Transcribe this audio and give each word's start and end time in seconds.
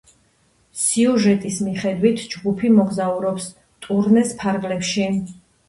სიუჟეტის 0.83 1.59
მიხედვით, 1.65 2.25
ჯგუფი 2.33 2.73
მოგზაურობს 2.79 3.47
ტურნეს 3.87 4.35
ფარგლებში. 4.43 5.09